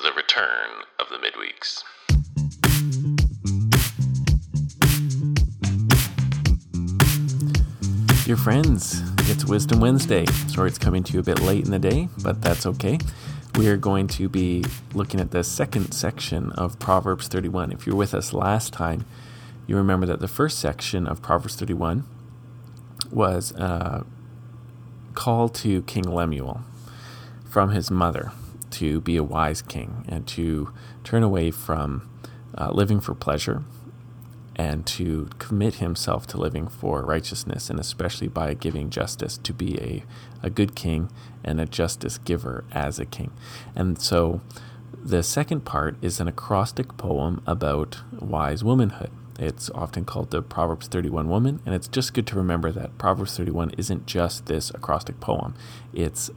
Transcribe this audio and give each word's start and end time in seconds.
the 0.00 0.10
return 0.16 0.70
of 0.98 1.06
the 1.10 1.18
midweeks. 1.18 1.82
Dear 8.24 8.38
friends, 8.38 9.02
it's 9.30 9.44
Wisdom 9.44 9.80
Wednesday. 9.80 10.24
Sorry 10.48 10.68
it's 10.68 10.78
coming 10.78 11.02
to 11.04 11.12
you 11.12 11.20
a 11.20 11.22
bit 11.22 11.40
late 11.40 11.66
in 11.66 11.70
the 11.70 11.78
day, 11.78 12.08
but 12.22 12.40
that's 12.40 12.64
okay. 12.64 12.98
We 13.56 13.68
are 13.68 13.76
going 13.76 14.06
to 14.08 14.30
be 14.30 14.64
looking 14.94 15.20
at 15.20 15.30
the 15.30 15.44
second 15.44 15.92
section 15.92 16.52
of 16.52 16.78
Proverbs 16.78 17.28
31. 17.28 17.70
If 17.72 17.86
you 17.86 17.92
were 17.92 17.98
with 17.98 18.14
us 18.14 18.32
last 18.32 18.72
time, 18.72 19.04
you 19.66 19.76
remember 19.76 20.06
that 20.06 20.20
the 20.20 20.28
first 20.28 20.58
section 20.58 21.06
of 21.06 21.20
Proverbs 21.20 21.56
31 21.56 22.04
was 23.10 23.52
a 23.52 24.06
call 25.12 25.50
to 25.50 25.82
King 25.82 26.04
Lemuel 26.04 26.62
from 27.44 27.72
his 27.72 27.90
mother 27.90 28.32
to 28.72 29.00
be 29.00 29.16
a 29.16 29.24
wise 29.24 29.62
king 29.62 30.04
and 30.08 30.26
to 30.28 30.72
turn 31.04 31.22
away 31.22 31.50
from 31.50 32.08
uh, 32.56 32.70
living 32.70 33.00
for 33.00 33.14
pleasure 33.14 33.62
and 34.56 34.86
to 34.86 35.30
commit 35.38 35.76
himself 35.76 36.26
to 36.26 36.36
living 36.36 36.68
for 36.68 37.02
righteousness 37.02 37.70
and 37.70 37.80
especially 37.80 38.28
by 38.28 38.52
giving 38.54 38.90
justice 38.90 39.38
to 39.38 39.52
be 39.52 39.78
a, 39.80 40.04
a 40.42 40.50
good 40.50 40.74
king 40.74 41.10
and 41.42 41.60
a 41.60 41.66
justice 41.66 42.18
giver 42.18 42.64
as 42.72 42.98
a 42.98 43.06
king. 43.06 43.30
And 43.74 44.00
so 44.00 44.42
the 45.02 45.22
second 45.22 45.64
part 45.64 45.96
is 46.02 46.20
an 46.20 46.28
acrostic 46.28 46.96
poem 46.96 47.42
about 47.46 48.02
wise 48.20 48.62
womanhood. 48.62 49.10
It's 49.38 49.70
often 49.70 50.04
called 50.04 50.30
the 50.30 50.42
Proverbs 50.42 50.86
31 50.86 51.28
woman, 51.28 51.60
and 51.64 51.74
it's 51.74 51.88
just 51.88 52.12
good 52.12 52.26
to 52.28 52.36
remember 52.36 52.70
that 52.72 52.98
Proverbs 52.98 53.36
31 53.36 53.70
isn't 53.78 54.06
just 54.06 54.46
this 54.46 54.70
acrostic 54.70 55.18
poem. 55.20 55.54
It's 55.92 56.30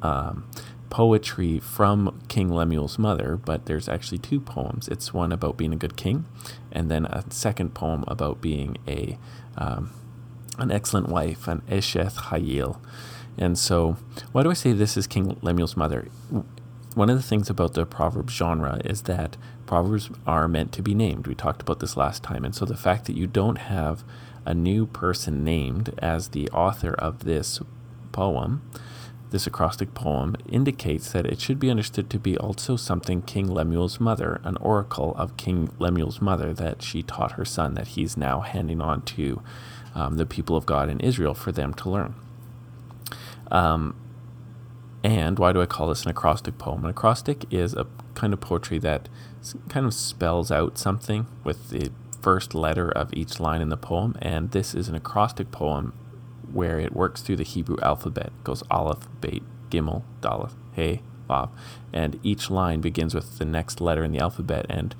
um, 0.00 0.48
poetry 0.92 1.58
from 1.58 2.20
King 2.28 2.50
Lemuel's 2.50 2.98
mother, 2.98 3.40
but 3.42 3.64
there's 3.64 3.88
actually 3.88 4.18
two 4.18 4.38
poems. 4.38 4.88
It's 4.88 5.14
one 5.14 5.32
about 5.32 5.56
being 5.56 5.72
a 5.72 5.76
good 5.76 5.96
king, 5.96 6.26
and 6.70 6.90
then 6.90 7.06
a 7.06 7.24
second 7.30 7.72
poem 7.72 8.04
about 8.06 8.42
being 8.42 8.76
a 8.86 9.18
um, 9.56 9.90
an 10.58 10.70
excellent 10.70 11.08
wife, 11.08 11.48
an 11.48 11.62
Esheth 11.62 12.16
Hayil. 12.28 12.78
And 13.38 13.58
so, 13.58 13.96
why 14.32 14.42
do 14.42 14.50
I 14.50 14.52
say 14.52 14.74
this 14.74 14.98
is 14.98 15.06
King 15.06 15.38
Lemuel's 15.40 15.78
mother? 15.78 16.08
One 16.94 17.08
of 17.08 17.16
the 17.16 17.22
things 17.22 17.48
about 17.48 17.72
the 17.72 17.86
proverb 17.86 18.28
genre 18.28 18.78
is 18.84 19.02
that 19.02 19.38
Proverbs 19.64 20.10
are 20.26 20.46
meant 20.46 20.72
to 20.72 20.82
be 20.82 20.94
named. 20.94 21.26
We 21.26 21.34
talked 21.34 21.62
about 21.62 21.80
this 21.80 21.96
last 21.96 22.22
time. 22.22 22.44
And 22.44 22.54
so, 22.54 22.66
the 22.66 22.76
fact 22.76 23.06
that 23.06 23.16
you 23.16 23.26
don't 23.26 23.56
have 23.56 24.04
a 24.44 24.52
new 24.52 24.84
person 24.84 25.42
named 25.42 25.94
as 26.02 26.28
the 26.28 26.50
author 26.50 26.92
of 26.92 27.24
this 27.24 27.60
poem 28.12 28.60
this 29.32 29.46
acrostic 29.46 29.94
poem 29.94 30.36
indicates 30.46 31.10
that 31.12 31.26
it 31.26 31.40
should 31.40 31.58
be 31.58 31.70
understood 31.70 32.10
to 32.10 32.18
be 32.18 32.36
also 32.36 32.76
something 32.76 33.22
King 33.22 33.48
Lemuel's 33.48 33.98
mother, 33.98 34.40
an 34.44 34.58
oracle 34.58 35.14
of 35.16 35.36
King 35.38 35.70
Lemuel's 35.78 36.20
mother 36.20 36.52
that 36.54 36.82
she 36.82 37.02
taught 37.02 37.32
her 37.32 37.44
son, 37.44 37.74
that 37.74 37.88
he's 37.88 38.16
now 38.16 38.40
handing 38.40 38.80
on 38.80 39.02
to 39.02 39.42
um, 39.94 40.18
the 40.18 40.26
people 40.26 40.54
of 40.54 40.66
God 40.66 40.88
in 40.88 41.00
Israel 41.00 41.34
for 41.34 41.50
them 41.50 41.72
to 41.74 41.90
learn. 41.90 42.14
Um, 43.50 43.96
and 45.02 45.38
why 45.38 45.52
do 45.52 45.62
I 45.62 45.66
call 45.66 45.88
this 45.88 46.04
an 46.04 46.10
acrostic 46.10 46.58
poem? 46.58 46.84
An 46.84 46.90
acrostic 46.90 47.46
is 47.50 47.74
a 47.74 47.86
kind 48.14 48.34
of 48.34 48.40
poetry 48.40 48.78
that 48.80 49.08
kind 49.68 49.86
of 49.86 49.94
spells 49.94 50.52
out 50.52 50.78
something 50.78 51.26
with 51.42 51.70
the 51.70 51.90
first 52.20 52.54
letter 52.54 52.90
of 52.90 53.12
each 53.14 53.40
line 53.40 53.62
in 53.62 53.70
the 53.70 53.76
poem, 53.78 54.14
and 54.20 54.50
this 54.50 54.74
is 54.74 54.88
an 54.88 54.94
acrostic 54.94 55.50
poem 55.50 55.94
where 56.52 56.78
it 56.78 56.94
works 56.94 57.22
through 57.22 57.36
the 57.36 57.44
Hebrew 57.44 57.76
alphabet. 57.82 58.32
Goes 58.44 58.62
Aleph, 58.70 59.08
Beit, 59.20 59.42
Gimel, 59.70 60.02
Daleth, 60.20 60.54
Hey, 60.72 61.02
Vav, 61.28 61.50
and 61.92 62.18
each 62.22 62.50
line 62.50 62.80
begins 62.80 63.14
with 63.14 63.38
the 63.38 63.44
next 63.44 63.80
letter 63.80 64.04
in 64.04 64.12
the 64.12 64.18
alphabet. 64.18 64.66
And 64.68 64.94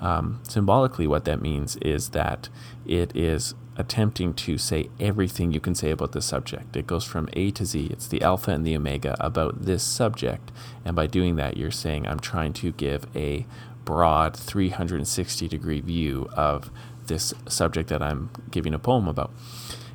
um, 0.00 0.40
symbolically, 0.42 1.06
what 1.06 1.24
that 1.24 1.42
means 1.42 1.76
is 1.76 2.10
that 2.10 2.48
it 2.86 3.14
is 3.16 3.54
attempting 3.76 4.34
to 4.34 4.58
say 4.58 4.90
everything 4.98 5.52
you 5.52 5.60
can 5.60 5.74
say 5.74 5.90
about 5.90 6.12
the 6.12 6.20
subject. 6.20 6.76
It 6.76 6.86
goes 6.86 7.04
from 7.04 7.28
A 7.34 7.52
to 7.52 7.64
Z. 7.64 7.88
It's 7.90 8.08
the 8.08 8.22
alpha 8.22 8.50
and 8.50 8.66
the 8.66 8.76
omega 8.76 9.16
about 9.20 9.64
this 9.64 9.84
subject. 9.84 10.50
And 10.84 10.96
by 10.96 11.06
doing 11.06 11.36
that, 11.36 11.56
you're 11.56 11.70
saying, 11.70 12.06
I'm 12.06 12.18
trying 12.18 12.52
to 12.54 12.72
give 12.72 13.06
a 13.14 13.46
broad 13.84 14.36
360 14.36 15.48
degree 15.48 15.80
view 15.80 16.28
of 16.34 16.70
this 17.06 17.32
subject 17.48 17.88
that 17.88 18.02
I'm 18.02 18.30
giving 18.50 18.74
a 18.74 18.78
poem 18.78 19.08
about. 19.08 19.32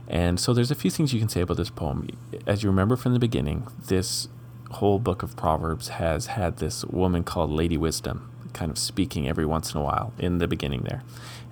And 0.07 0.39
so 0.39 0.53
there's 0.53 0.71
a 0.71 0.75
few 0.75 0.91
things 0.91 1.13
you 1.13 1.19
can 1.19 1.29
say 1.29 1.41
about 1.41 1.57
this 1.57 1.69
poem. 1.69 2.07
As 2.45 2.63
you 2.63 2.69
remember 2.69 2.95
from 2.95 3.13
the 3.13 3.19
beginning, 3.19 3.67
this 3.87 4.27
whole 4.71 4.99
book 4.99 5.23
of 5.23 5.35
Proverbs 5.35 5.89
has 5.89 6.27
had 6.27 6.57
this 6.57 6.83
woman 6.85 7.23
called 7.23 7.49
Lady 7.49 7.77
Wisdom 7.77 8.29
kind 8.53 8.71
of 8.71 8.77
speaking 8.77 9.27
every 9.27 9.45
once 9.45 9.73
in 9.73 9.79
a 9.79 9.83
while 9.83 10.13
in 10.17 10.37
the 10.37 10.47
beginning 10.47 10.81
there. 10.83 11.03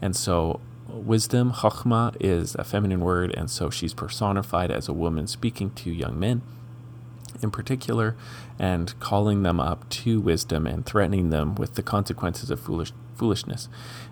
And 0.01 0.15
so 0.15 0.61
wisdom, 0.87 1.51
chachma, 1.51 2.15
is 2.19 2.55
a 2.55 2.63
feminine 2.63 3.01
word, 3.01 3.33
and 3.35 3.49
so 3.49 3.69
she's 3.69 3.93
personified 3.93 4.71
as 4.71 4.87
a 4.87 4.93
woman 4.93 5.27
speaking 5.27 5.71
to 5.71 5.91
young 5.91 6.19
men 6.19 6.41
in 7.41 7.49
particular 7.49 8.15
and 8.59 8.97
calling 8.99 9.41
them 9.41 9.59
up 9.59 9.89
to 9.89 10.21
wisdom 10.21 10.67
and 10.67 10.85
threatening 10.85 11.29
them 11.29 11.55
with 11.55 11.75
the 11.75 11.83
consequences 11.83 12.51
of 12.51 12.59
foolish, 12.59 12.91
foolishness. 13.15 13.67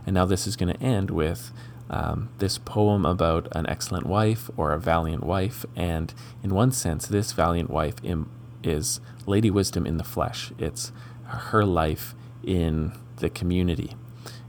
And 0.06 0.16
now 0.16 0.26
this 0.26 0.48
is 0.48 0.56
going 0.56 0.74
to 0.74 0.82
end 0.82 1.12
with 1.12 1.52
um, 1.90 2.30
this 2.38 2.58
poem 2.58 3.06
about 3.06 3.48
an 3.56 3.68
excellent 3.68 4.06
wife 4.06 4.50
or 4.58 4.72
a 4.72 4.80
valiant 4.80 5.24
wife. 5.24 5.66
And 5.76 6.14
in 6.44 6.54
one 6.54 6.72
sense, 6.72 7.08
this 7.08 7.32
valiant 7.32 7.70
wife 7.70 7.96
Im- 8.04 8.30
is 8.64 9.00
Lady 9.26 9.50
Wisdom 9.50 9.86
in 9.86 9.98
the 9.98 10.04
flesh. 10.04 10.52
It's 10.58 10.92
her 11.26 11.66
life 11.66 12.16
in 12.44 12.94
the 13.18 13.30
community, 13.30 13.96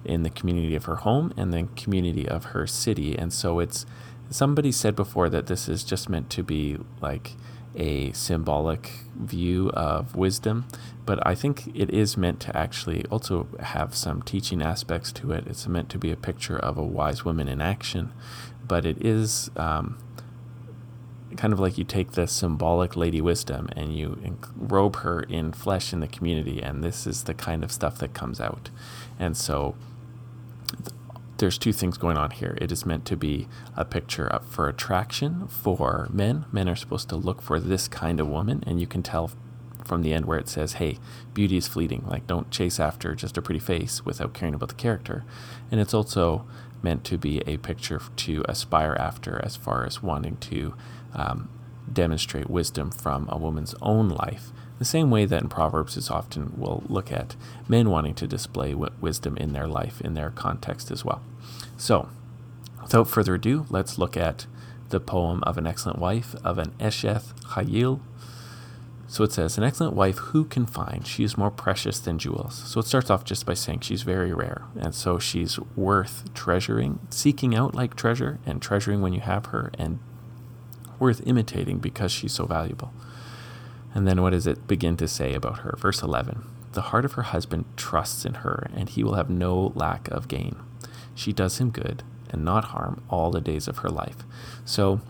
in 0.04 0.22
the 0.22 0.30
community 0.30 0.74
of 0.74 0.84
her 0.84 0.96
home 0.96 1.32
and 1.36 1.52
the 1.52 1.68
community 1.76 2.28
of 2.28 2.46
her 2.46 2.66
city. 2.66 3.16
And 3.18 3.32
so 3.32 3.58
it's 3.58 3.86
somebody 4.30 4.72
said 4.72 4.96
before 4.96 5.28
that 5.28 5.46
this 5.46 5.68
is 5.68 5.84
just 5.84 6.08
meant 6.08 6.30
to 6.30 6.42
be 6.42 6.78
like 7.00 7.32
a 7.76 8.12
symbolic 8.12 8.90
view 9.16 9.70
of 9.70 10.16
wisdom, 10.16 10.66
but 11.06 11.24
I 11.26 11.34
think 11.34 11.68
it 11.74 11.90
is 11.90 12.16
meant 12.16 12.40
to 12.40 12.56
actually 12.56 13.04
also 13.06 13.46
have 13.60 13.94
some 13.94 14.22
teaching 14.22 14.62
aspects 14.62 15.12
to 15.12 15.32
it. 15.32 15.46
It's 15.46 15.68
meant 15.68 15.88
to 15.90 15.98
be 15.98 16.10
a 16.10 16.16
picture 16.16 16.58
of 16.58 16.78
a 16.78 16.82
wise 16.82 17.24
woman 17.24 17.48
in 17.48 17.60
action, 17.60 18.12
but 18.66 18.84
it 18.84 19.04
is 19.04 19.50
um, 19.56 19.98
kind 21.36 21.52
of 21.52 21.60
like 21.60 21.78
you 21.78 21.84
take 21.84 22.12
the 22.12 22.26
symbolic 22.26 22.96
Lady 22.96 23.20
Wisdom 23.20 23.68
and 23.76 23.96
you 23.96 24.36
robe 24.56 24.96
her 24.96 25.20
in 25.22 25.52
flesh 25.52 25.92
in 25.92 26.00
the 26.00 26.08
community, 26.08 26.60
and 26.60 26.82
this 26.82 27.06
is 27.06 27.24
the 27.24 27.34
kind 27.34 27.62
of 27.62 27.70
stuff 27.70 27.98
that 27.98 28.14
comes 28.14 28.40
out. 28.40 28.70
And 29.18 29.36
so 29.36 29.76
there's 31.40 31.56
two 31.56 31.72
things 31.72 31.96
going 31.96 32.18
on 32.18 32.30
here. 32.30 32.56
It 32.60 32.70
is 32.70 32.84
meant 32.84 33.06
to 33.06 33.16
be 33.16 33.48
a 33.74 33.84
picture 33.84 34.32
up 34.32 34.44
for 34.44 34.68
attraction 34.68 35.48
for 35.48 36.06
men. 36.12 36.44
Men 36.52 36.68
are 36.68 36.76
supposed 36.76 37.08
to 37.08 37.16
look 37.16 37.40
for 37.40 37.58
this 37.58 37.88
kind 37.88 38.20
of 38.20 38.28
woman, 38.28 38.62
and 38.66 38.78
you 38.78 38.86
can 38.86 39.02
tell 39.02 39.30
from 39.82 40.02
the 40.02 40.12
end 40.12 40.26
where 40.26 40.38
it 40.38 40.50
says, 40.50 40.74
"Hey, 40.74 40.98
beauty 41.32 41.56
is 41.56 41.66
fleeting. 41.66 42.04
Like, 42.06 42.26
don't 42.26 42.50
chase 42.50 42.78
after 42.78 43.14
just 43.14 43.38
a 43.38 43.42
pretty 43.42 43.58
face 43.58 44.04
without 44.04 44.34
caring 44.34 44.54
about 44.54 44.68
the 44.68 44.74
character." 44.74 45.24
And 45.70 45.80
it's 45.80 45.94
also 45.94 46.44
meant 46.82 47.04
to 47.04 47.16
be 47.16 47.40
a 47.46 47.56
picture 47.56 48.02
to 48.16 48.44
aspire 48.46 48.94
after, 49.00 49.42
as 49.42 49.56
far 49.56 49.86
as 49.86 50.02
wanting 50.02 50.36
to 50.36 50.74
um, 51.14 51.48
demonstrate 51.90 52.50
wisdom 52.50 52.90
from 52.90 53.26
a 53.30 53.38
woman's 53.38 53.74
own 53.80 54.10
life 54.10 54.52
the 54.80 54.86
same 54.86 55.10
way 55.10 55.26
that 55.26 55.42
in 55.42 55.48
Proverbs 55.50 55.98
is 55.98 56.10
often 56.10 56.54
we'll 56.56 56.82
look 56.88 57.12
at 57.12 57.36
men 57.68 57.90
wanting 57.90 58.14
to 58.14 58.26
display 58.26 58.74
wisdom 58.74 59.36
in 59.36 59.52
their 59.52 59.68
life, 59.68 60.00
in 60.00 60.14
their 60.14 60.30
context 60.30 60.90
as 60.90 61.04
well. 61.04 61.22
So, 61.76 62.08
without 62.80 63.06
further 63.06 63.34
ado, 63.34 63.66
let's 63.68 63.98
look 63.98 64.16
at 64.16 64.46
the 64.88 64.98
poem 64.98 65.42
of 65.42 65.58
an 65.58 65.66
excellent 65.66 65.98
wife 65.98 66.34
of 66.42 66.56
an 66.56 66.70
Esheth 66.80 67.34
Hayil. 67.50 68.00
So 69.06 69.22
it 69.22 69.32
says, 69.32 69.58
An 69.58 69.64
excellent 69.64 69.94
wife 69.94 70.16
who 70.16 70.46
can 70.46 70.64
find? 70.64 71.06
She 71.06 71.24
is 71.24 71.36
more 71.36 71.50
precious 71.50 72.00
than 72.00 72.18
jewels. 72.18 72.54
So 72.54 72.80
it 72.80 72.86
starts 72.86 73.10
off 73.10 73.22
just 73.22 73.44
by 73.44 73.54
saying 73.54 73.80
she's 73.80 74.02
very 74.02 74.32
rare. 74.32 74.62
And 74.78 74.94
so 74.94 75.18
she's 75.18 75.58
worth 75.76 76.32
treasuring, 76.32 77.00
seeking 77.10 77.54
out 77.54 77.74
like 77.74 77.96
treasure, 77.96 78.38
and 78.46 78.62
treasuring 78.62 79.02
when 79.02 79.12
you 79.12 79.20
have 79.20 79.46
her, 79.46 79.72
and 79.78 79.98
worth 80.98 81.20
imitating 81.26 81.80
because 81.80 82.12
she's 82.12 82.32
so 82.32 82.46
valuable. 82.46 82.94
And 83.94 84.06
then 84.06 84.22
what 84.22 84.30
does 84.30 84.46
it 84.46 84.66
begin 84.66 84.96
to 84.98 85.08
say 85.08 85.34
about 85.34 85.60
her? 85.60 85.74
Verse 85.78 86.02
11 86.02 86.44
The 86.72 86.82
heart 86.82 87.04
of 87.04 87.12
her 87.12 87.22
husband 87.22 87.64
trusts 87.76 88.24
in 88.24 88.34
her, 88.34 88.70
and 88.74 88.88
he 88.88 89.02
will 89.02 89.14
have 89.14 89.30
no 89.30 89.72
lack 89.74 90.08
of 90.08 90.28
gain. 90.28 90.56
She 91.14 91.32
does 91.32 91.58
him 91.58 91.70
good 91.70 92.02
and 92.30 92.44
not 92.44 92.66
harm 92.66 93.02
all 93.10 93.30
the 93.30 93.40
days 93.40 93.66
of 93.66 93.78
her 93.78 93.90
life. 93.90 94.18
So, 94.64 95.00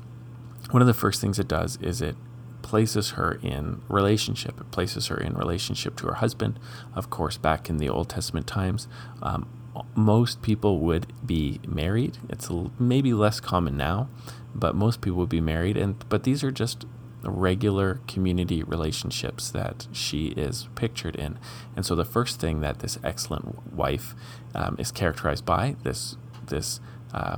one 0.71 0.81
of 0.83 0.89
the 0.89 0.95
first 0.95 1.21
things 1.21 1.39
it 1.39 1.49
does 1.49 1.77
is 1.83 2.01
it 2.01 2.17
places 2.63 3.11
her 3.11 3.39
in 3.43 3.83
relationship. 3.89 4.61
It 4.61 4.71
places 4.71 5.09
her 5.09 5.17
in 5.17 5.35
relationship 5.35 5.97
to 5.97 6.07
her 6.07 6.15
husband. 6.15 6.59
Of 6.95 7.11
course, 7.11 7.37
back 7.37 7.69
in 7.69 7.79
the 7.79 7.89
Old 7.89 8.09
Testament 8.09 8.47
times, 8.47 8.87
um, 9.23 9.49
most 9.95 10.43
people 10.43 10.79
would 10.81 11.13
be 11.25 11.61
married. 11.67 12.19
It's 12.29 12.49
maybe 12.79 13.13
less 13.13 13.41
common 13.41 13.77
now, 13.77 14.09
but 14.55 14.75
most 14.75 15.01
people 15.01 15.19
would 15.19 15.29
be 15.29 15.41
married. 15.41 15.77
And 15.77 16.09
but 16.09 16.25
these 16.25 16.43
are 16.45 16.51
just 16.51 16.87
regular 17.23 18.01
community 18.07 18.63
relationships 18.63 19.51
that 19.51 19.87
she 19.93 20.29
is 20.29 20.69
pictured 20.75 21.17
in. 21.17 21.39
And 21.77 21.85
so 21.85 21.95
the 21.95 22.05
first 22.05 22.41
thing 22.41 22.61
that 22.61 22.79
this 22.79 22.99
excellent 23.05 23.73
wife 23.73 24.15
um, 24.55 24.77
is 24.79 24.91
characterized 24.91 25.45
by, 25.45 25.77
this 25.83 26.17
this 26.47 26.81
uh, 27.13 27.37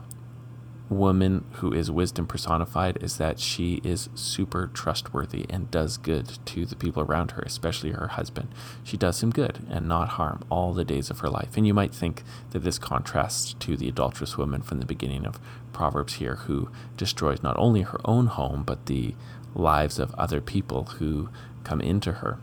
woman 0.92 1.44
who 1.54 1.72
is 1.72 1.90
wisdom 1.90 2.26
personified 2.26 3.02
is 3.02 3.16
that 3.16 3.38
she 3.38 3.80
is 3.82 4.08
super 4.14 4.70
trustworthy 4.72 5.46
and 5.48 5.70
does 5.70 5.96
good 5.96 6.38
to 6.44 6.66
the 6.66 6.76
people 6.76 7.02
around 7.02 7.32
her, 7.32 7.42
especially 7.42 7.90
her 7.90 8.08
husband. 8.08 8.48
She 8.84 8.96
does 8.96 9.22
him 9.22 9.30
good 9.30 9.66
and 9.70 9.88
not 9.88 10.10
harm 10.10 10.44
all 10.50 10.74
the 10.74 10.84
days 10.84 11.10
of 11.10 11.20
her 11.20 11.30
life. 11.30 11.56
And 11.56 11.66
you 11.66 11.74
might 11.74 11.94
think 11.94 12.22
that 12.50 12.60
this 12.60 12.78
contrasts 12.78 13.54
to 13.54 13.76
the 13.76 13.88
adulterous 13.88 14.36
woman 14.36 14.62
from 14.62 14.80
the 14.80 14.86
beginning 14.86 15.26
of 15.26 15.40
Proverbs 15.72 16.14
here, 16.14 16.36
who 16.36 16.70
destroys 16.96 17.42
not 17.42 17.56
only 17.58 17.82
her 17.82 18.00
own 18.04 18.26
home, 18.26 18.62
but 18.62 18.86
the 18.86 19.14
lives 19.54 19.98
of 19.98 20.14
other 20.14 20.40
people 20.40 20.84
who 20.98 21.28
come 21.64 21.80
into 21.80 22.12
her. 22.12 22.38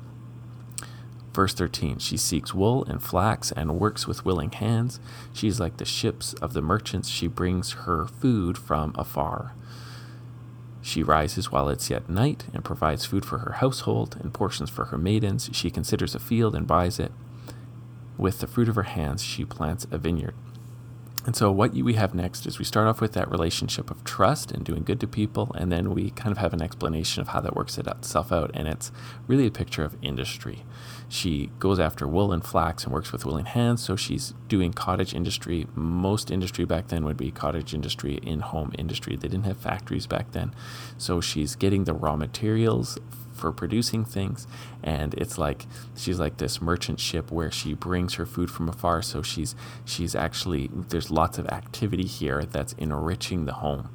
Verse 1.34 1.54
13 1.54 2.00
She 2.00 2.18
seeks 2.18 2.54
wool 2.54 2.84
and 2.86 3.02
flax 3.02 3.52
and 3.52 3.80
works 3.80 4.08
with 4.08 4.26
willing 4.26 4.52
hands. 4.52 5.00
She 5.34 5.48
is 5.48 5.60
like 5.60 5.78
the 5.78 5.86
ships 5.86 6.34
of 6.36 6.54
the 6.54 6.62
merchants. 6.62 7.10
She 7.10 7.28
brings 7.28 7.72
her 7.72 8.06
food 8.06 8.58
from 8.58 8.94
afar. 8.98 9.54
She 10.82 11.04
rises 11.04 11.52
while 11.52 11.70
it's 11.70 11.90
yet 11.90 12.10
night 12.10 12.46
and 12.54 12.64
provides 12.64 13.06
food 13.06 13.26
for 13.26 13.40
her 13.40 13.54
household 13.54 14.18
and 14.20 14.34
portions 14.34 14.70
for 14.70 14.86
her 14.86 14.98
maidens. 14.98 15.50
She 15.54 15.70
considers 15.70 16.16
a 16.16 16.20
field 16.20 16.56
and 16.56 16.66
buys 16.66 17.00
it. 17.00 17.12
With 18.18 18.40
the 18.40 18.48
fruit 18.48 18.70
of 18.70 18.76
her 18.76 18.84
hands, 18.84 19.24
she 19.24 19.46
plants 19.46 19.86
a 19.92 19.98
vineyard. 19.98 20.36
And 21.26 21.36
so, 21.36 21.52
what 21.52 21.74
we 21.74 21.96
have 21.96 22.16
next 22.16 22.46
is 22.46 22.60
we 22.60 22.66
start 22.66 22.88
off 22.88 23.02
with 23.02 23.12
that 23.14 23.30
relationship 23.30 23.92
of 23.92 24.04
trust 24.06 24.52
and 24.52 24.64
doing 24.64 24.84
good 24.84 25.02
to 25.02 25.08
people, 25.08 25.52
and 25.56 25.70
then 25.70 25.94
we 25.94 26.12
kind 26.12 26.32
of 26.32 26.38
have 26.38 26.54
an 26.54 26.62
explanation 26.62 27.22
of 27.22 27.30
how 27.30 27.42
that 27.42 27.56
works 27.56 27.78
itself 27.78 28.32
out. 28.32 28.52
And 28.54 28.68
it's 28.70 28.92
really 29.28 29.46
a 29.46 29.52
picture 29.52 29.84
of 29.84 29.98
industry. 30.02 30.64
She 31.10 31.52
goes 31.60 31.80
after 31.80 32.08
wool 32.08 32.32
and 32.32 32.44
flax 32.44 32.86
and 32.86 32.94
works 32.94 33.12
with 33.12 33.26
willing 33.26 33.46
hands. 33.46 33.84
So 33.84 33.96
she's 33.96 34.34
doing 34.48 34.72
cottage 34.72 35.14
industry. 35.14 35.68
Most 35.76 36.32
industry 36.32 36.64
back 36.66 36.88
then 36.88 37.04
would 37.04 37.18
be 37.18 37.32
cottage 37.32 37.74
industry, 37.74 38.16
in 38.24 38.40
home 38.40 38.72
industry. 38.78 39.16
They 39.16 39.28
didn't 39.28 39.46
have 39.46 39.58
factories 39.58 40.08
back 40.08 40.32
then. 40.32 40.54
So 40.98 41.20
she's 41.20 41.56
getting 41.56 41.84
the 41.84 41.94
raw 41.94 42.16
materials 42.16 42.98
for 43.40 43.52
producing 43.52 44.06
things. 44.06 44.48
And 44.84 45.14
it's 45.16 45.38
like 45.38 45.66
she's 45.96 46.20
like 46.20 46.38
this 46.38 46.62
merchant 46.62 47.00
ship 47.00 47.32
where 47.32 47.52
she 47.52 47.74
brings 47.74 48.16
her 48.16 48.26
food 48.26 48.52
from 48.52 48.70
afar. 48.70 49.02
So 49.02 49.22
she's 49.24 49.56
she's 49.86 50.16
actually 50.16 50.70
there's 50.74 51.10
lots 51.10 51.38
of 51.38 51.48
activity 51.48 52.06
here 52.06 52.44
that's 52.44 52.74
enriching 52.74 53.46
the 53.46 53.54
home 53.54 53.90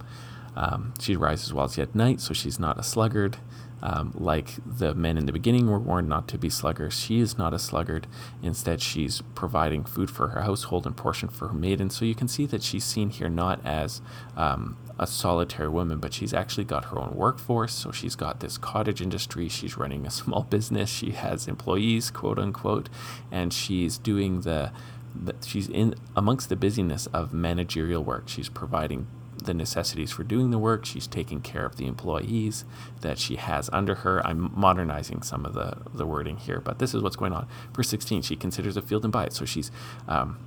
um, 0.56 0.94
she 1.00 1.16
rises 1.16 1.52
while 1.52 1.66
it's 1.66 1.78
yet 1.78 1.94
night 1.94 2.20
so 2.20 2.34
she's 2.34 2.58
not 2.58 2.78
a 2.78 2.82
sluggard 2.82 3.36
um, 3.84 4.12
like 4.14 4.48
the 4.66 4.94
men 4.94 5.18
in 5.18 5.26
the 5.26 5.32
beginning 5.32 5.66
were 5.68 5.78
warned 5.78 6.08
not 6.08 6.26
to 6.28 6.38
be 6.38 6.48
sluggards, 6.48 6.98
she 6.98 7.20
is 7.20 7.36
not 7.36 7.52
a 7.52 7.58
sluggard. 7.58 8.06
Instead, 8.42 8.80
she's 8.80 9.20
providing 9.34 9.84
food 9.84 10.10
for 10.10 10.28
her 10.28 10.40
household 10.40 10.86
and 10.86 10.96
portion 10.96 11.28
for 11.28 11.48
her 11.48 11.54
maiden. 11.54 11.90
So 11.90 12.06
you 12.06 12.14
can 12.14 12.26
see 12.26 12.46
that 12.46 12.62
she's 12.62 12.82
seen 12.82 13.10
here 13.10 13.28
not 13.28 13.60
as 13.62 14.00
um, 14.38 14.78
a 14.98 15.06
solitary 15.06 15.68
woman, 15.68 15.98
but 15.98 16.14
she's 16.14 16.32
actually 16.32 16.64
got 16.64 16.86
her 16.86 16.98
own 16.98 17.14
workforce. 17.14 17.74
So 17.74 17.92
she's 17.92 18.16
got 18.16 18.40
this 18.40 18.56
cottage 18.56 19.02
industry. 19.02 19.50
She's 19.50 19.76
running 19.76 20.06
a 20.06 20.10
small 20.22 20.44
business. 20.44 20.88
She 20.88 21.10
has 21.10 21.46
employees, 21.46 22.10
quote 22.10 22.38
unquote, 22.38 22.88
and 23.30 23.52
she's 23.52 23.98
doing 23.98 24.40
the, 24.40 24.72
the 25.14 25.34
she's 25.44 25.68
in 25.68 25.94
amongst 26.16 26.48
the 26.48 26.56
busyness 26.56 27.06
of 27.08 27.34
managerial 27.34 28.02
work. 28.02 28.30
She's 28.30 28.48
providing 28.48 29.08
the 29.44 29.55
necessities 29.55 30.11
for 30.11 30.25
doing 30.25 30.50
the 30.50 30.58
work. 30.58 30.85
She's 30.85 31.06
taking 31.06 31.41
care 31.41 31.64
of 31.64 31.76
the 31.76 31.87
employees 31.87 32.64
that 33.00 33.19
she 33.19 33.37
has 33.37 33.70
under 33.73 33.96
her. 33.96 34.25
I'm 34.26 34.50
modernizing 34.55 35.23
some 35.23 35.44
of 35.44 35.55
the, 35.55 35.79
the 35.93 36.06
wording 36.06 36.37
here, 36.37 36.61
but 36.61 36.79
this 36.79 36.94
is 36.94 37.02
what's 37.02 37.17
going 37.17 37.32
on. 37.32 37.49
Verse 37.75 37.88
16, 37.88 38.23
she 38.23 38.37
considers 38.37 38.76
a 38.76 38.82
field 38.82 39.05
and 39.05 39.12
buy 39.12 39.25
it. 39.25 39.32
So 39.32 39.44
she's 39.44 39.70
um, 40.08 40.38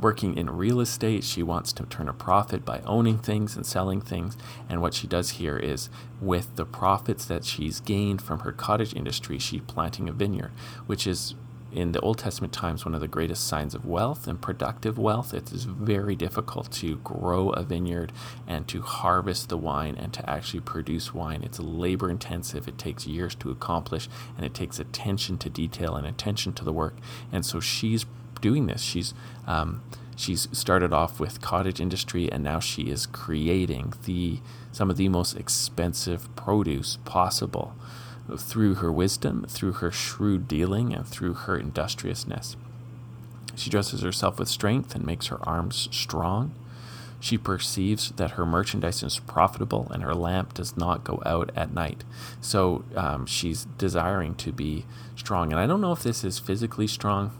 working 0.00 0.36
in 0.36 0.50
real 0.50 0.80
estate. 0.80 1.24
She 1.24 1.42
wants 1.42 1.72
to 1.74 1.84
turn 1.84 2.08
a 2.08 2.12
profit 2.12 2.64
by 2.64 2.80
owning 2.80 3.18
things 3.18 3.56
and 3.56 3.64
selling 3.64 4.00
things. 4.00 4.36
And 4.68 4.80
what 4.80 4.94
she 4.94 5.06
does 5.06 5.30
here 5.30 5.56
is, 5.56 5.88
with 6.20 6.56
the 6.56 6.64
profits 6.64 7.24
that 7.26 7.44
she's 7.44 7.80
gained 7.80 8.22
from 8.22 8.40
her 8.40 8.52
cottage 8.52 8.94
industry, 8.94 9.38
she's 9.38 9.62
planting 9.62 10.08
a 10.08 10.12
vineyard, 10.12 10.52
which 10.86 11.06
is 11.06 11.34
in 11.76 11.92
the 11.92 12.00
Old 12.00 12.18
Testament 12.18 12.54
times 12.54 12.86
one 12.86 12.94
of 12.94 13.02
the 13.02 13.06
greatest 13.06 13.46
signs 13.46 13.74
of 13.74 13.84
wealth 13.84 14.26
and 14.26 14.40
productive 14.40 14.96
wealth. 14.96 15.34
It 15.34 15.52
is 15.52 15.64
very 15.64 16.16
difficult 16.16 16.72
to 16.72 16.96
grow 16.96 17.50
a 17.50 17.62
vineyard 17.62 18.12
and 18.46 18.66
to 18.68 18.80
harvest 18.80 19.50
the 19.50 19.58
wine 19.58 19.94
and 19.94 20.10
to 20.14 20.28
actually 20.28 20.60
produce 20.60 21.12
wine. 21.12 21.42
It's 21.42 21.60
labor 21.60 22.08
intensive, 22.08 22.66
it 22.66 22.78
takes 22.78 23.06
years 23.06 23.34
to 23.36 23.50
accomplish, 23.50 24.08
and 24.36 24.46
it 24.46 24.54
takes 24.54 24.78
attention 24.78 25.36
to 25.38 25.50
detail 25.50 25.96
and 25.96 26.06
attention 26.06 26.54
to 26.54 26.64
the 26.64 26.72
work. 26.72 26.96
And 27.30 27.44
so 27.44 27.60
she's 27.60 28.06
doing 28.40 28.66
this. 28.66 28.80
She's 28.80 29.12
um, 29.46 29.82
she's 30.16 30.48
started 30.52 30.94
off 30.94 31.20
with 31.20 31.42
cottage 31.42 31.78
industry 31.78 32.32
and 32.32 32.42
now 32.42 32.58
she 32.58 32.84
is 32.84 33.04
creating 33.04 33.92
the 34.04 34.40
some 34.72 34.90
of 34.90 34.96
the 34.96 35.10
most 35.10 35.36
expensive 35.36 36.34
produce 36.36 36.96
possible 37.04 37.74
through 38.38 38.76
her 38.76 38.92
wisdom, 38.92 39.46
through 39.48 39.72
her 39.74 39.90
shrewd 39.90 40.48
dealing, 40.48 40.92
and 40.92 41.06
through 41.06 41.34
her 41.34 41.56
industriousness. 41.56 42.56
She 43.54 43.70
dresses 43.70 44.02
herself 44.02 44.38
with 44.38 44.48
strength 44.48 44.94
and 44.94 45.04
makes 45.04 45.28
her 45.28 45.38
arms 45.48 45.88
strong. 45.90 46.54
She 47.18 47.38
perceives 47.38 48.10
that 48.12 48.32
her 48.32 48.44
merchandise 48.44 49.02
is 49.02 49.18
profitable 49.20 49.90
and 49.90 50.02
her 50.02 50.14
lamp 50.14 50.54
does 50.54 50.76
not 50.76 51.02
go 51.02 51.22
out 51.24 51.50
at 51.56 51.72
night. 51.72 52.04
So 52.40 52.84
um, 52.94 53.24
she's 53.26 53.64
desiring 53.78 54.34
to 54.36 54.52
be 54.52 54.84
strong. 55.16 55.50
And 55.50 55.60
I 55.60 55.66
don't 55.66 55.80
know 55.80 55.92
if 55.92 56.02
this 56.02 56.24
is 56.24 56.38
physically 56.38 56.86
strong. 56.86 57.32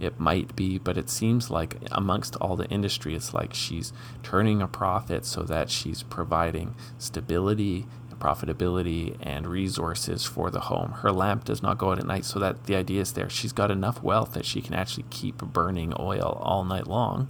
It 0.00 0.20
might 0.20 0.54
be, 0.54 0.78
but 0.78 0.96
it 0.96 1.10
seems 1.10 1.50
like 1.50 1.76
amongst 1.90 2.36
all 2.36 2.56
the 2.56 2.68
industry, 2.68 3.14
it's 3.14 3.34
like 3.34 3.54
she's 3.54 3.92
turning 4.22 4.62
a 4.62 4.68
profit 4.68 5.24
so 5.24 5.42
that 5.42 5.70
she's 5.70 6.02
providing 6.02 6.74
stability 6.98 7.86
profitability 8.18 9.16
and 9.20 9.46
resources 9.46 10.24
for 10.24 10.50
the 10.50 10.60
home. 10.60 10.92
Her 10.92 11.12
lamp 11.12 11.44
does 11.44 11.62
not 11.62 11.78
go 11.78 11.92
out 11.92 11.98
at 11.98 12.06
night, 12.06 12.24
so 12.24 12.38
that 12.38 12.64
the 12.64 12.76
idea 12.76 13.00
is 13.00 13.12
there. 13.12 13.28
She's 13.28 13.52
got 13.52 13.70
enough 13.70 14.02
wealth 14.02 14.32
that 14.32 14.44
she 14.44 14.60
can 14.60 14.74
actually 14.74 15.04
keep 15.10 15.38
burning 15.38 15.92
oil 15.98 16.38
all 16.42 16.64
night 16.64 16.86
long 16.86 17.28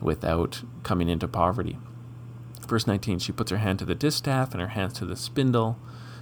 without 0.00 0.62
coming 0.82 1.08
into 1.08 1.28
poverty. 1.28 1.78
Verse 2.66 2.86
19 2.86 3.18
She 3.18 3.32
puts 3.32 3.50
her 3.50 3.58
hand 3.58 3.78
to 3.80 3.84
the 3.84 3.94
distaff 3.94 4.52
and 4.52 4.60
her 4.60 4.68
hands 4.68 4.94
to 4.94 5.04
the 5.04 5.16
spindle. 5.16 5.78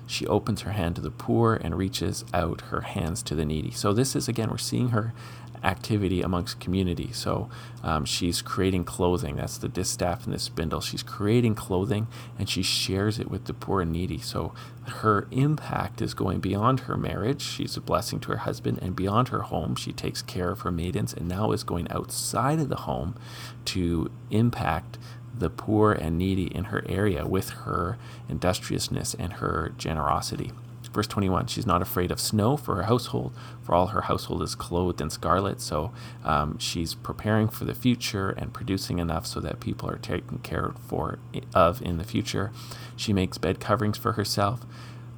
She 0.07 0.27
opens 0.27 0.63
her 0.63 0.73
hand 0.73 0.97
to 0.97 1.03
the 1.03 1.11
poor 1.11 1.55
and 1.55 1.77
reaches 1.77 2.25
out 2.33 2.63
her 2.63 2.81
hands 2.81 3.23
to 3.25 3.35
the 3.35 3.45
needy. 3.45 3.71
So, 3.71 3.93
this 3.93 4.17
is 4.17 4.27
again, 4.27 4.51
we're 4.51 4.57
seeing 4.57 4.89
her 4.89 5.13
activity 5.63 6.23
amongst 6.23 6.61
community. 6.61 7.13
So 7.13 7.49
um, 7.83 8.05
she's 8.05 8.43
creating 8.43 8.85
clothing. 8.85 9.37
That's 9.37 9.59
the 9.59 9.69
distaff 9.69 10.25
and 10.25 10.35
the 10.35 10.39
spindle. 10.39 10.81
She's 10.81 11.03
creating 11.03 11.55
clothing 11.55 12.07
and 12.39 12.49
she 12.49 12.63
shares 12.63 13.19
it 13.19 13.31
with 13.31 13.45
the 13.47 13.55
poor 13.55 13.81
and 13.81 13.93
needy. 13.93 14.19
So 14.19 14.53
her 14.87 15.29
impact 15.31 16.01
is 16.01 16.15
going 16.15 16.41
beyond 16.41 16.81
her 16.81 16.97
marriage. 16.97 17.43
She's 17.43 17.77
a 17.77 17.81
blessing 17.81 18.21
to 18.21 18.33
her 18.33 18.39
husband 18.39 18.79
and 18.83 18.97
beyond 18.97 19.29
her 19.29 19.43
home. 19.43 19.75
She 19.75 19.93
takes 19.93 20.23
care 20.23 20.51
of 20.51 20.61
her 20.61 20.73
maidens 20.73 21.13
and 21.13 21.29
now 21.29 21.53
is 21.53 21.65
going 21.65 21.91
outside 21.91 22.59
of 22.59 22.69
the 22.69 22.77
home 22.77 23.15
to 23.67 24.11
impact 24.31 24.99
the 25.39 25.51
poor 25.51 25.93
and 25.93 26.19
needy 26.19 26.47
in 26.47 26.65
her 26.65 26.85
area 26.89 27.27
with 27.27 27.51
her 27.51 27.97
industriousness 28.29 29.15
and 29.15 29.35
her 29.35 29.73
generosity. 29.77 30.53
Verse 30.99 31.07
21 31.07 31.47
She's 31.47 31.65
not 31.65 31.81
afraid 31.81 32.11
of 32.11 32.19
snow 32.19 32.57
for 32.57 32.75
her 32.75 32.83
household, 32.83 33.33
for 33.63 33.73
all 33.73 33.87
her 33.87 34.01
household 34.01 34.43
is 34.43 34.57
clothed 34.57 35.01
in 35.01 35.11
scarlet. 35.11 35.61
So 35.61 35.93
um, 36.25 36.59
she's 36.59 36.97
preparing 36.97 37.47
for 37.47 37.65
the 37.65 37.73
future 37.73 38.31
and 38.31 38.53
producing 38.53 38.99
enough 38.99 39.25
so 39.25 39.39
that 39.39 39.61
people 39.61 39.89
are 39.89 39.99
taken 39.99 40.39
care 40.39 40.73
for, 40.89 41.21
of 41.55 41.81
in 41.83 41.99
the 41.99 42.03
future. 42.03 42.51
She 42.97 43.13
makes 43.13 43.39
bed 43.39 43.61
coverings 43.61 43.97
for 43.97 44.15
herself. 44.15 44.67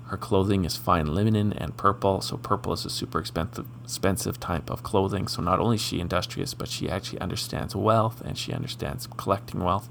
Her 0.08 0.18
clothing 0.18 0.66
is 0.66 0.76
fine 0.76 1.14
linen 1.14 1.50
and 1.54 1.74
purple. 1.78 2.20
So, 2.20 2.36
purple 2.36 2.74
is 2.74 2.84
a 2.84 2.90
super 2.90 3.18
expensive, 3.18 3.64
expensive 3.82 4.38
type 4.38 4.68
of 4.68 4.82
clothing. 4.82 5.28
So, 5.28 5.40
not 5.40 5.60
only 5.60 5.76
is 5.76 5.82
she 5.82 5.98
industrious, 5.98 6.52
but 6.52 6.68
she 6.68 6.90
actually 6.90 7.22
understands 7.22 7.74
wealth 7.74 8.20
and 8.20 8.36
she 8.36 8.52
understands 8.52 9.06
collecting 9.16 9.64
wealth. 9.64 9.88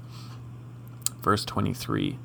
Verse 1.20 1.44
23 1.44 2.16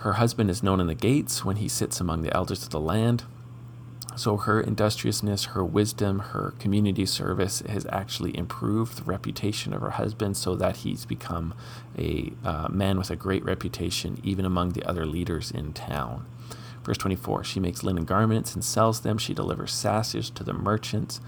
her 0.00 0.14
husband 0.14 0.48
is 0.48 0.62
known 0.62 0.80
in 0.80 0.86
the 0.86 0.94
gates 0.94 1.44
when 1.44 1.56
he 1.56 1.68
sits 1.68 2.00
among 2.00 2.22
the 2.22 2.34
elders 2.34 2.62
of 2.62 2.70
the 2.70 2.80
land. 2.80 3.24
So 4.16 4.38
her 4.38 4.60
industriousness, 4.60 5.46
her 5.46 5.64
wisdom, 5.64 6.18
her 6.18 6.54
community 6.58 7.04
service 7.04 7.60
has 7.60 7.86
actually 7.90 8.36
improved 8.36 8.96
the 8.96 9.04
reputation 9.04 9.74
of 9.74 9.82
her 9.82 9.90
husband 9.90 10.38
so 10.38 10.54
that 10.56 10.78
he's 10.78 11.04
become 11.04 11.54
a 11.98 12.32
uh, 12.44 12.68
man 12.70 12.96
with 12.98 13.10
a 13.10 13.16
great 13.16 13.44
reputation 13.44 14.18
even 14.22 14.44
among 14.46 14.70
the 14.70 14.84
other 14.84 15.04
leaders 15.04 15.50
in 15.50 15.74
town. 15.74 16.26
Verse 16.82 16.98
24 16.98 17.44
She 17.44 17.60
makes 17.60 17.82
linen 17.82 18.04
garments 18.04 18.54
and 18.54 18.64
sells 18.64 19.00
them. 19.00 19.18
She 19.18 19.34
delivers 19.34 19.72
sashes 19.72 20.30
to 20.30 20.42
the 20.42 20.54
merchants. 20.54 21.20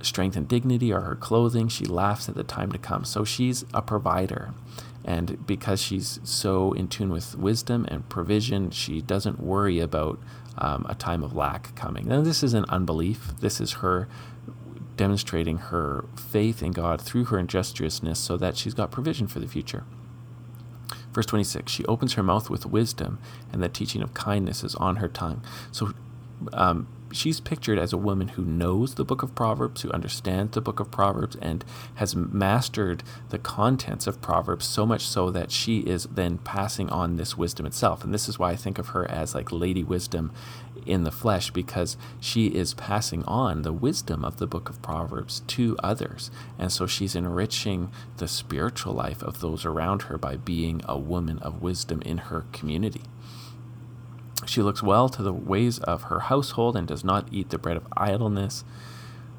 Strength 0.00 0.36
and 0.36 0.48
dignity 0.48 0.92
are 0.92 1.02
her 1.02 1.14
clothing. 1.14 1.68
She 1.68 1.84
laughs 1.84 2.28
at 2.28 2.34
the 2.34 2.42
time 2.42 2.72
to 2.72 2.78
come. 2.78 3.04
So 3.04 3.22
she's 3.24 3.64
a 3.74 3.82
provider. 3.82 4.54
And 5.04 5.46
because 5.46 5.82
she's 5.82 6.18
so 6.24 6.72
in 6.72 6.88
tune 6.88 7.10
with 7.10 7.36
wisdom 7.36 7.84
and 7.88 8.08
provision, 8.08 8.70
she 8.70 9.02
doesn't 9.02 9.38
worry 9.40 9.78
about 9.78 10.18
um, 10.56 10.86
a 10.88 10.94
time 10.94 11.22
of 11.22 11.34
lack 11.34 11.74
coming. 11.74 12.08
Now, 12.08 12.22
this 12.22 12.42
isn't 12.42 12.68
unbelief. 12.70 13.32
This 13.40 13.60
is 13.60 13.74
her 13.74 14.08
demonstrating 14.96 15.58
her 15.58 16.04
faith 16.16 16.62
in 16.62 16.72
God 16.72 17.00
through 17.00 17.26
her 17.26 17.38
industriousness 17.38 18.18
so 18.18 18.36
that 18.36 18.56
she's 18.56 18.74
got 18.74 18.90
provision 18.90 19.26
for 19.26 19.40
the 19.40 19.48
future. 19.48 19.84
Verse 21.12 21.26
26 21.26 21.70
She 21.70 21.84
opens 21.86 22.14
her 22.14 22.22
mouth 22.22 22.50
with 22.50 22.66
wisdom, 22.66 23.18
and 23.52 23.62
the 23.62 23.68
teaching 23.68 24.02
of 24.02 24.14
kindness 24.14 24.64
is 24.64 24.74
on 24.76 24.96
her 24.96 25.08
tongue. 25.08 25.42
So 25.70 25.92
um, 26.52 26.88
she's 27.14 27.40
pictured 27.40 27.78
as 27.78 27.92
a 27.92 27.98
woman 27.98 28.28
who 28.28 28.44
knows 28.44 28.94
the 28.94 29.04
book 29.04 29.22
of 29.22 29.34
Proverbs, 29.34 29.82
who 29.82 29.90
understands 29.92 30.52
the 30.52 30.60
book 30.60 30.80
of 30.80 30.90
Proverbs, 30.90 31.36
and 31.40 31.64
has 31.96 32.16
mastered 32.16 33.02
the 33.30 33.38
contents 33.38 34.06
of 34.06 34.20
Proverbs 34.20 34.64
so 34.64 34.84
much 34.84 35.06
so 35.06 35.30
that 35.30 35.50
she 35.50 35.80
is 35.80 36.04
then 36.04 36.38
passing 36.38 36.90
on 36.90 37.16
this 37.16 37.36
wisdom 37.36 37.66
itself. 37.66 38.04
And 38.04 38.12
this 38.12 38.28
is 38.28 38.38
why 38.38 38.50
I 38.50 38.56
think 38.56 38.78
of 38.78 38.88
her 38.88 39.10
as 39.10 39.34
like 39.34 39.52
Lady 39.52 39.84
Wisdom 39.84 40.32
in 40.86 41.04
the 41.04 41.10
flesh, 41.10 41.50
because 41.50 41.96
she 42.20 42.48
is 42.48 42.74
passing 42.74 43.24
on 43.24 43.62
the 43.62 43.72
wisdom 43.72 44.24
of 44.24 44.36
the 44.36 44.46
book 44.46 44.68
of 44.68 44.82
Proverbs 44.82 45.40
to 45.46 45.76
others. 45.82 46.30
And 46.58 46.70
so 46.70 46.86
she's 46.86 47.14
enriching 47.14 47.90
the 48.18 48.28
spiritual 48.28 48.92
life 48.92 49.22
of 49.22 49.40
those 49.40 49.64
around 49.64 50.02
her 50.02 50.18
by 50.18 50.36
being 50.36 50.82
a 50.84 50.98
woman 50.98 51.38
of 51.38 51.62
wisdom 51.62 52.02
in 52.02 52.18
her 52.18 52.44
community. 52.52 53.02
She 54.54 54.62
looks 54.62 54.84
well 54.84 55.08
to 55.08 55.20
the 55.20 55.32
ways 55.32 55.80
of 55.80 56.04
her 56.04 56.20
household 56.20 56.76
and 56.76 56.86
does 56.86 57.02
not 57.02 57.26
eat 57.32 57.50
the 57.50 57.58
bread 57.58 57.76
of 57.76 57.88
idleness. 57.96 58.62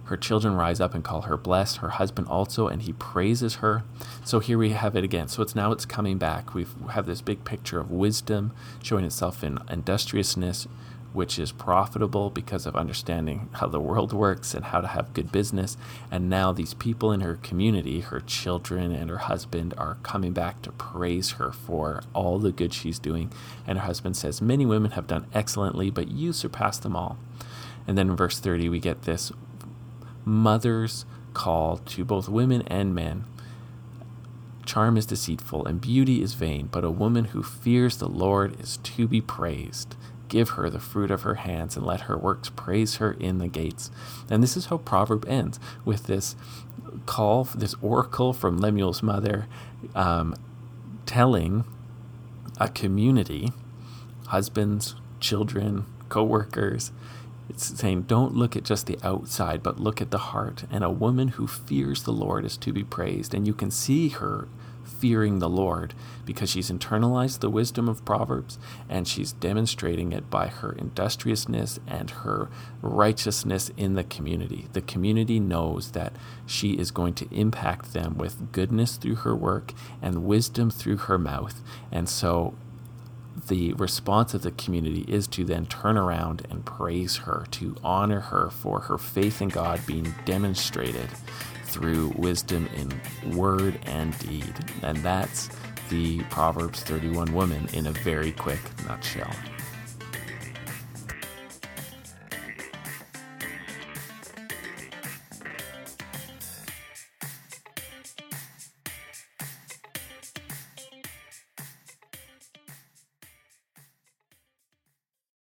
Her 0.03 0.17
children 0.17 0.55
rise 0.55 0.81
up 0.81 0.93
and 0.93 1.05
call 1.05 1.21
her 1.21 1.37
blessed, 1.37 1.77
her 1.77 1.91
husband 1.91 2.27
also, 2.27 2.67
and 2.67 2.81
he 2.81 2.91
praises 2.91 3.55
her. 3.55 3.85
So 4.25 4.39
here 4.39 4.57
we 4.57 4.71
have 4.71 4.93
it 4.93 5.05
again. 5.05 5.29
So 5.29 5.41
it's 5.41 5.55
now 5.55 5.71
it's 5.71 5.85
coming 5.85 6.17
back. 6.17 6.53
We 6.53 6.67
have 6.89 7.05
this 7.05 7.21
big 7.21 7.45
picture 7.45 7.79
of 7.79 7.91
wisdom 7.91 8.51
showing 8.83 9.05
itself 9.05 9.41
in 9.41 9.57
industriousness, 9.69 10.67
which 11.15 11.39
is 11.39 11.51
profitable 11.51 12.29
because 12.29 12.65
of 12.65 12.75
understanding 12.75 13.49
how 13.53 13.67
the 13.67 13.79
world 13.79 14.11
works 14.11 14.53
and 14.53 14.65
how 14.65 14.81
to 14.81 14.87
have 14.87 15.13
good 15.13 15.31
business. 15.31 15.77
And 16.11 16.29
now 16.29 16.51
these 16.51 16.73
people 16.73 17.11
in 17.11 17.21
her 17.21 17.35
community, 17.35 18.01
her 18.01 18.19
children 18.19 18.91
and 18.91 19.09
her 19.09 19.17
husband, 19.19 19.73
are 19.77 19.97
coming 20.03 20.33
back 20.33 20.61
to 20.63 20.71
praise 20.73 21.31
her 21.31 21.51
for 21.51 22.03
all 22.13 22.37
the 22.37 22.51
good 22.51 22.73
she's 22.73 22.99
doing. 22.99 23.31
And 23.65 23.79
her 23.79 23.85
husband 23.85 24.17
says, 24.17 24.41
Many 24.41 24.65
women 24.65 24.91
have 24.91 25.07
done 25.07 25.27
excellently, 25.33 25.89
but 25.89 26.09
you 26.09 26.33
surpass 26.33 26.77
them 26.77 26.95
all. 26.95 27.17
And 27.87 27.97
then 27.97 28.09
in 28.09 28.15
verse 28.15 28.39
30, 28.39 28.69
we 28.69 28.79
get 28.79 29.03
this 29.03 29.31
mother's 30.25 31.05
call 31.33 31.77
to 31.77 32.03
both 32.03 32.27
women 32.27 32.63
and 32.63 32.93
men. 32.93 33.25
Charm 34.65 34.97
is 34.97 35.05
deceitful 35.05 35.65
and 35.65 35.79
beauty 35.79 36.21
is 36.23 36.33
vain, 36.33 36.67
but 36.71 36.83
a 36.83 36.89
woman 36.89 37.25
who 37.25 37.43
fears 37.43 37.97
the 37.97 38.09
Lord 38.09 38.59
is 38.59 38.77
to 38.77 39.07
be 39.07 39.21
praised. 39.21 39.95
Give 40.27 40.49
her 40.49 40.69
the 40.69 40.79
fruit 40.79 41.11
of 41.11 41.21
her 41.21 41.35
hands 41.35 41.75
and 41.75 41.85
let 41.85 42.01
her 42.01 42.17
works 42.17 42.49
praise 42.49 42.95
her 42.95 43.11
in 43.13 43.37
the 43.37 43.47
gates. 43.47 43.91
And 44.29 44.41
this 44.41 44.57
is 44.57 44.67
how 44.67 44.77
Proverb 44.77 45.27
ends 45.27 45.59
with 45.83 46.07
this 46.07 46.35
call, 47.05 47.43
this 47.43 47.75
oracle 47.81 48.33
from 48.33 48.57
Lemuel's 48.57 49.03
mother, 49.03 49.47
um, 49.93 50.35
telling 51.05 51.65
a 52.59 52.69
community, 52.69 53.51
husbands, 54.27 54.95
children, 55.19 55.85
co 56.09 56.23
workers, 56.23 56.91
it's 57.49 57.79
saying, 57.79 58.03
don't 58.03 58.35
look 58.35 58.55
at 58.55 58.63
just 58.63 58.87
the 58.87 58.97
outside, 59.03 59.61
but 59.61 59.79
look 59.79 60.01
at 60.01 60.11
the 60.11 60.17
heart. 60.17 60.63
And 60.71 60.83
a 60.83 60.89
woman 60.89 61.29
who 61.29 61.47
fears 61.47 62.03
the 62.03 62.11
Lord 62.11 62.43
is 62.43 62.57
to 62.57 62.73
be 62.73 62.83
praised. 62.83 63.33
And 63.33 63.45
you 63.45 63.53
can 63.53 63.69
see 63.69 64.09
her 64.09 64.47
fearing 64.85 65.39
the 65.39 65.49
Lord 65.49 65.93
because 66.25 66.49
she's 66.49 66.71
internalized 66.71 67.39
the 67.39 67.49
wisdom 67.49 67.87
of 67.87 68.05
Proverbs 68.05 68.57
and 68.89 69.07
she's 69.07 69.31
demonstrating 69.31 70.11
it 70.13 70.29
by 70.29 70.47
her 70.47 70.71
industriousness 70.71 71.79
and 71.87 72.09
her 72.09 72.49
righteousness 72.81 73.71
in 73.77 73.95
the 73.95 74.03
community. 74.03 74.67
The 74.73 74.81
community 74.81 75.39
knows 75.39 75.91
that 75.91 76.13
she 76.45 76.73
is 76.73 76.91
going 76.91 77.13
to 77.15 77.27
impact 77.31 77.93
them 77.93 78.17
with 78.17 78.51
goodness 78.51 78.97
through 78.97 79.15
her 79.15 79.35
work 79.35 79.73
and 80.01 80.25
wisdom 80.25 80.69
through 80.69 80.97
her 80.97 81.17
mouth. 81.17 81.61
And 81.91 82.07
so 82.07 82.55
the 83.47 83.73
response 83.73 84.33
of 84.33 84.41
the 84.43 84.51
community 84.51 85.05
is 85.07 85.27
to 85.27 85.43
then 85.43 85.65
turn 85.65 85.97
around 85.97 86.47
and 86.49 86.65
praise 86.65 87.17
her, 87.17 87.45
to 87.51 87.75
honor 87.83 88.21
her 88.21 88.49
for 88.49 88.81
her 88.81 88.97
faith 88.97 89.41
in 89.41 89.49
God 89.49 89.81
being 89.85 90.15
demonstrated 90.25 91.09
through 91.75 92.13
wisdom 92.15 92.69
in 92.77 93.35
word 93.35 93.77
and 93.85 94.17
deed. 94.19 94.53
And 94.81 94.97
that's 94.99 95.49
the 95.89 96.21
Proverbs 96.29 96.81
31 96.83 97.33
woman 97.33 97.67
in 97.73 97.87
a 97.87 97.91
very 97.91 98.31
quick 98.31 98.61
nutshell. 98.87 99.31